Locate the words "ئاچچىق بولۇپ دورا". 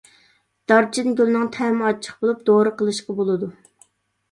1.91-2.73